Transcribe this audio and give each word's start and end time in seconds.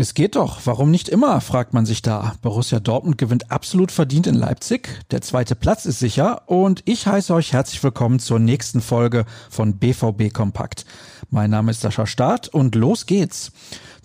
Es 0.00 0.14
geht 0.14 0.36
doch, 0.36 0.60
warum 0.64 0.92
nicht 0.92 1.08
immer, 1.08 1.40
fragt 1.40 1.74
man 1.74 1.84
sich 1.84 2.02
da. 2.02 2.34
Borussia 2.40 2.78
Dortmund 2.78 3.18
gewinnt 3.18 3.50
absolut 3.50 3.90
verdient 3.90 4.28
in 4.28 4.36
Leipzig, 4.36 4.88
der 5.10 5.22
zweite 5.22 5.56
Platz 5.56 5.86
ist 5.86 5.98
sicher 5.98 6.42
und 6.46 6.82
ich 6.84 7.08
heiße 7.08 7.34
euch 7.34 7.52
herzlich 7.52 7.82
willkommen 7.82 8.20
zur 8.20 8.38
nächsten 8.38 8.80
Folge 8.80 9.24
von 9.50 9.78
BVB 9.78 10.32
Kompakt. 10.32 10.84
Mein 11.30 11.50
Name 11.50 11.72
ist 11.72 11.80
Sascha 11.80 12.06
Staat 12.06 12.46
und 12.46 12.76
los 12.76 13.06
geht's. 13.06 13.50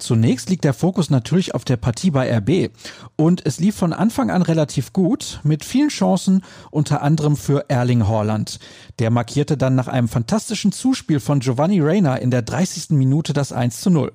Zunächst 0.04 0.49
liegt 0.49 0.65
der 0.65 0.73
Fokus 0.73 1.09
natürlich 1.09 1.55
auf 1.55 1.63
der 1.63 1.77
Partie 1.77 2.11
bei 2.11 2.29
RB 2.29 2.73
und 3.15 3.45
es 3.45 3.61
lief 3.61 3.77
von 3.77 3.93
Anfang 3.93 4.31
an 4.31 4.41
relativ 4.41 4.91
gut 4.91 5.39
mit 5.43 5.63
vielen 5.63 5.88
Chancen, 5.88 6.43
unter 6.71 7.02
anderem 7.02 7.38
für 7.38 7.70
Erling 7.70 8.05
Haaland. 8.05 8.59
Der 8.99 9.11
markierte 9.11 9.55
dann 9.55 9.75
nach 9.75 9.88
einem 9.88 10.09
fantastischen 10.09 10.73
Zuspiel 10.73 11.21
von 11.21 11.39
Giovanni 11.39 11.79
Reina 11.79 12.17
in 12.17 12.31
der 12.31 12.41
30. 12.41 12.89
Minute 12.89 13.31
das 13.31 13.53
1 13.53 13.79
zu 13.79 13.91
0. 13.91 14.12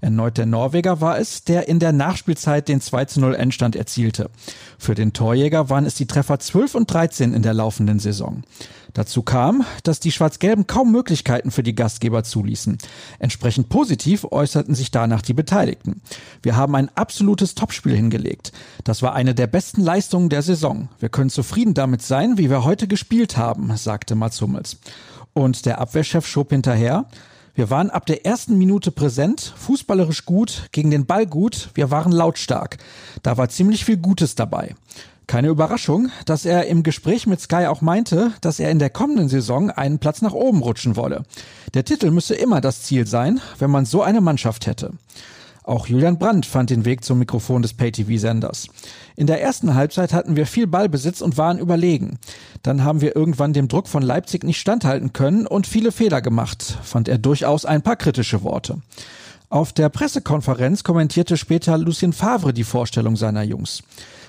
Erneut 0.00 0.38
der 0.38 0.46
Norweger 0.46 1.00
war 1.00 1.18
es, 1.18 1.42
der 1.42 1.66
in 1.66 1.80
der 1.80 1.90
Nachspielzeit 1.90 2.68
den 2.68 2.80
2 2.80 3.06
zu 3.06 3.20
0 3.20 3.34
Endstand 3.34 3.74
erzielte. 3.74 4.30
Für 4.78 4.94
den 4.94 5.12
Torjäger 5.12 5.68
waren 5.68 5.86
es 5.86 5.96
die 5.96 6.06
Treffer 6.06 6.38
12 6.38 6.76
und 6.76 6.92
13 6.92 7.34
in 7.34 7.42
der 7.42 7.54
laufenden 7.54 7.98
Saison. 7.98 8.44
Dazu 8.94 9.22
kam, 9.22 9.64
dass 9.84 10.00
die 10.00 10.12
Schwarz-Gelben 10.12 10.66
kaum 10.66 10.92
Möglichkeiten 10.92 11.50
für 11.50 11.62
die 11.62 11.74
Gastgeber 11.74 12.24
zuließen. 12.24 12.78
Entsprechend 13.18 13.68
positiv 13.68 14.26
äußerten 14.30 14.74
sich 14.74 14.90
danach 14.90 15.22
die 15.22 15.32
Beteiligten. 15.32 16.02
Wir 16.42 16.56
haben 16.56 16.74
ein 16.74 16.90
absolutes 16.94 17.54
Topspiel 17.54 17.96
hingelegt. 17.96 18.52
Das 18.84 19.00
war 19.00 19.14
eine 19.14 19.34
der 19.34 19.46
besten 19.46 19.80
Leistungen 19.80 20.28
der 20.28 20.42
Saison. 20.42 20.88
Wir 20.98 21.08
können 21.08 21.30
zufrieden 21.30 21.74
damit 21.74 22.02
sein, 22.02 22.36
wie 22.36 22.50
wir 22.50 22.64
heute 22.64 22.86
gespielt 22.86 23.36
haben, 23.36 23.74
sagte 23.76 24.14
Mats 24.14 24.40
Hummels. 24.40 24.78
Und 25.32 25.64
der 25.64 25.80
Abwehrchef 25.80 26.26
schob 26.26 26.50
hinterher. 26.50 27.06
Wir 27.54 27.68
waren 27.68 27.90
ab 27.90 28.06
der 28.06 28.24
ersten 28.24 28.56
Minute 28.56 28.90
präsent, 28.90 29.52
fußballerisch 29.56 30.24
gut, 30.24 30.68
gegen 30.72 30.90
den 30.90 31.04
Ball 31.04 31.26
gut, 31.26 31.68
wir 31.74 31.90
waren 31.90 32.10
lautstark. 32.10 32.78
Da 33.22 33.36
war 33.36 33.50
ziemlich 33.50 33.84
viel 33.84 33.98
Gutes 33.98 34.34
dabei. 34.34 34.74
Keine 35.26 35.48
Überraschung, 35.48 36.10
dass 36.26 36.44
er 36.44 36.66
im 36.66 36.82
Gespräch 36.82 37.26
mit 37.26 37.40
Sky 37.40 37.66
auch 37.66 37.80
meinte, 37.80 38.32
dass 38.40 38.60
er 38.60 38.70
in 38.70 38.78
der 38.78 38.90
kommenden 38.90 39.28
Saison 39.28 39.70
einen 39.70 39.98
Platz 39.98 40.20
nach 40.20 40.32
oben 40.32 40.62
rutschen 40.62 40.96
wolle. 40.96 41.22
Der 41.74 41.84
Titel 41.84 42.10
müsse 42.10 42.34
immer 42.34 42.60
das 42.60 42.82
Ziel 42.82 43.06
sein, 43.06 43.40
wenn 43.58 43.70
man 43.70 43.84
so 43.84 44.02
eine 44.02 44.20
Mannschaft 44.20 44.66
hätte. 44.66 44.92
Auch 45.64 45.86
Julian 45.86 46.18
Brandt 46.18 46.44
fand 46.44 46.70
den 46.70 46.84
Weg 46.84 47.04
zum 47.04 47.20
Mikrofon 47.20 47.62
des 47.62 47.74
Pay-TV-Senders. 47.74 48.66
In 49.14 49.28
der 49.28 49.40
ersten 49.40 49.74
Halbzeit 49.74 50.12
hatten 50.12 50.34
wir 50.34 50.46
viel 50.46 50.66
Ballbesitz 50.66 51.20
und 51.20 51.38
waren 51.38 51.60
überlegen. 51.60 52.18
Dann 52.62 52.82
haben 52.82 53.00
wir 53.00 53.14
irgendwann 53.14 53.52
dem 53.52 53.68
Druck 53.68 53.86
von 53.86 54.02
Leipzig 54.02 54.42
nicht 54.42 54.58
standhalten 54.58 55.12
können 55.12 55.46
und 55.46 55.68
viele 55.68 55.92
Fehler 55.92 56.20
gemacht, 56.20 56.78
fand 56.82 57.08
er 57.08 57.18
durchaus 57.18 57.64
ein 57.64 57.82
paar 57.82 57.96
kritische 57.96 58.42
Worte. 58.42 58.78
Auf 59.52 59.74
der 59.74 59.90
Pressekonferenz 59.90 60.82
kommentierte 60.82 61.36
später 61.36 61.76
Lucien 61.76 62.14
Favre 62.14 62.54
die 62.54 62.64
Vorstellung 62.64 63.16
seiner 63.16 63.42
Jungs. 63.42 63.82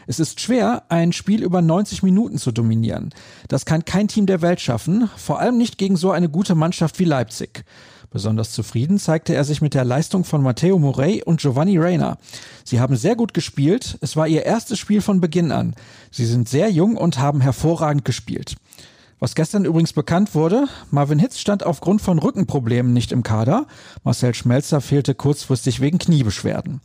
Es 0.06 0.20
ist 0.20 0.42
schwer, 0.42 0.84
ein 0.90 1.14
Spiel 1.14 1.44
über 1.44 1.62
90 1.62 2.04
Minuten 2.04 2.38
zu 2.38 2.52
dominieren. 2.52 3.12
Das 3.48 3.64
kann 3.64 3.86
kein 3.86 4.10
Team 4.10 4.26
der 4.26 4.42
Welt 4.42 4.60
schaffen, 4.60 5.10
vor 5.16 5.40
allem 5.40 5.58
nicht 5.58 5.78
gegen 5.78 5.96
so 5.96 6.12
eine 6.12 6.28
gute 6.28 6.56
Mannschaft 6.56 7.00
wie 7.00 7.06
Leipzig. 7.06 7.64
Besonders 8.12 8.52
zufrieden 8.52 9.00
zeigte 9.00 9.34
er 9.34 9.46
sich 9.46 9.62
mit 9.62 9.74
der 9.76 9.86
Leistung 9.86 10.26
von 10.26 10.44
Matteo 10.44 10.78
Morey 10.78 11.24
und 11.24 11.40
Giovanni 11.40 11.78
Reina. 11.78 12.18
Sie 12.66 12.82
haben 12.82 12.98
sehr 12.98 13.16
gut 13.16 13.34
gespielt, 13.34 13.98
es 14.02 14.18
war 14.18 14.28
ihr 14.28 14.44
erstes 14.44 14.78
Spiel 14.78 15.00
von 15.00 15.22
Beginn 15.22 15.54
an. 15.54 15.74
Sie 16.12 16.26
sind 16.26 16.50
sehr 16.50 16.70
jung 16.70 16.98
und 16.98 17.18
haben 17.18 17.40
hervorragend 17.40 18.04
gespielt. 18.04 18.58
Was 19.24 19.36
gestern 19.36 19.64
übrigens 19.64 19.94
bekannt 19.94 20.36
wurde, 20.36 20.68
Marvin 20.92 21.18
Hitz 21.18 21.40
stand 21.40 21.66
aufgrund 21.66 22.02
von 22.02 22.20
Rückenproblemen 22.20 22.92
nicht 22.92 23.14
im 23.14 23.24
Kader, 23.24 23.68
Marcel 24.04 24.34
Schmelzer 24.34 24.82
fehlte 24.82 25.16
kurzfristig 25.16 25.80
wegen 25.80 25.98
Kniebeschwerden. 25.98 26.82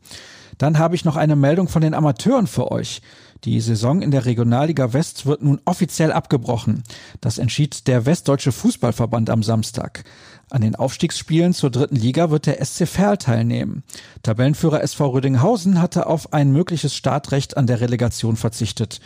Dann 0.56 0.78
habe 0.78 0.94
ich 0.94 1.04
noch 1.04 1.16
eine 1.16 1.34
Meldung 1.34 1.66
von 1.66 1.82
den 1.82 1.94
Amateuren 1.94 2.46
für 2.46 2.70
euch. 2.70 3.02
Die 3.42 3.60
Saison 3.60 4.02
in 4.02 4.12
der 4.12 4.24
Regionalliga 4.24 4.92
West 4.92 5.26
wird 5.26 5.42
nun 5.42 5.60
offiziell 5.64 6.12
abgebrochen. 6.12 6.84
Das 7.20 7.38
entschied 7.38 7.88
der 7.88 8.06
Westdeutsche 8.06 8.52
Fußballverband 8.52 9.30
am 9.30 9.42
Samstag. 9.42 10.04
An 10.48 10.60
den 10.60 10.76
Aufstiegsspielen 10.76 11.54
zur 11.54 11.70
dritten 11.70 11.96
Liga 11.96 12.30
wird 12.30 12.46
der 12.46 12.64
SC 12.64 12.86
Verl 12.86 13.18
teilnehmen. 13.18 13.82
Tabellenführer 14.22 14.84
SV 14.84 15.08
Rüdinghausen 15.08 15.80
hatte 15.80 16.06
auf 16.06 16.32
ein 16.32 16.52
mögliches 16.52 16.94
Startrecht 16.94 17.56
an 17.56 17.66
der 17.66 17.80
Relegation 17.80 18.36
verzichtet. 18.36 19.00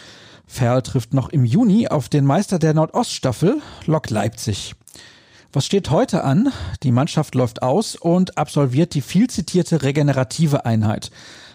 Verl 0.47 0.83
trifft 0.83 1.15
noch 1.15 1.29
im 1.29 1.45
Juni 1.45 1.89
auf 1.89 2.09
den 2.09 2.25
Meister 2.25 2.59
der 2.59 2.75
Nordoststaffel, 2.75 3.61
Lok 3.87 4.11
Leipzig. 4.11 4.75
Was 5.53 5.67
steht 5.67 5.91
heute 5.91 6.25
an? 6.25 6.51
Die 6.83 6.93
Mannschaft 6.93 7.35
läuft 7.35 7.63
aus 7.63 7.95
und 7.95 8.39
absolviert 8.39 8.95
die 8.95 9.03
viel 9.03 9.29
zitierte 9.29 9.83
regenerative 9.83 10.65
Einheit. 10.65 11.11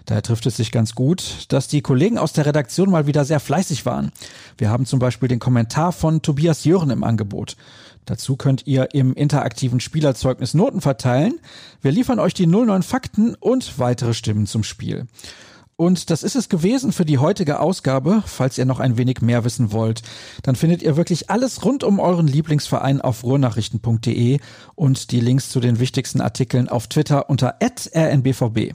Daher 0.05 0.21
trifft 0.21 0.45
es 0.45 0.55
sich 0.55 0.71
ganz 0.71 0.95
gut, 0.95 1.45
dass 1.49 1.67
die 1.67 1.81
Kollegen 1.81 2.17
aus 2.17 2.31
der 2.31 2.45
Redaktion 2.45 2.89
mal 2.89 3.07
wieder 3.07 3.25
sehr 3.25 3.39
fleißig 3.39 3.85
waren. 3.85 4.11
Wir 4.57 4.69
haben 4.69 4.85
zum 4.85 4.99
Beispiel 4.99 5.27
den 5.27 5.39
Kommentar 5.39 5.91
von 5.91 6.21
Tobias 6.21 6.63
Jören 6.63 6.91
im 6.91 7.03
Angebot. 7.03 7.57
Dazu 8.05 8.37
könnt 8.37 8.65
ihr 8.67 8.93
im 8.93 9.13
interaktiven 9.13 9.81
Spielerzeugnis 9.81 10.53
Noten 10.53 10.79
verteilen. 10.79 11.39
Wir 11.81 11.91
liefern 11.91 12.19
euch 12.19 12.33
die 12.33 12.47
09 12.47 12.83
Fakten 12.83 13.35
und 13.35 13.79
weitere 13.79 14.13
Stimmen 14.13 14.45
zum 14.45 14.63
Spiel. 14.63 15.07
Und 15.77 16.09
das 16.09 16.23
ist 16.23 16.35
es 16.35 16.49
gewesen 16.49 16.91
für 16.91 17.05
die 17.05 17.19
heutige 17.19 17.59
Ausgabe. 17.59 18.23
Falls 18.25 18.57
ihr 18.57 18.65
noch 18.65 18.79
ein 18.79 18.97
wenig 18.97 19.21
mehr 19.21 19.43
wissen 19.43 19.71
wollt, 19.71 20.01
dann 20.41 20.55
findet 20.55 20.81
ihr 20.81 20.97
wirklich 20.97 21.29
alles 21.29 21.63
rund 21.63 21.83
um 21.83 21.99
euren 21.99 22.27
Lieblingsverein 22.27 22.99
auf 22.99 23.23
ruhrnachrichten.de 23.23 24.39
und 24.73 25.11
die 25.11 25.19
Links 25.19 25.49
zu 25.49 25.59
den 25.59 25.79
wichtigsten 25.79 26.19
Artikeln 26.19 26.67
auf 26.67 26.87
Twitter 26.87 27.29
unter 27.29 27.59
rnbvb. 27.61 28.73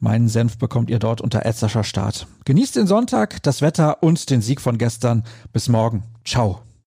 Meinen 0.00 0.28
Senf 0.28 0.56
bekommt 0.56 0.88
ihr 0.88 0.98
dort 0.98 1.20
unter 1.20 1.42
Start. 1.84 2.26
Genießt 2.46 2.76
den 2.76 2.86
Sonntag, 2.86 3.42
das 3.42 3.60
Wetter 3.60 4.02
und 4.02 4.30
den 4.30 4.40
Sieg 4.40 4.62
von 4.62 4.78
gestern. 4.78 5.24
Bis 5.52 5.68
morgen. 5.68 6.04
Ciao. 6.24 6.62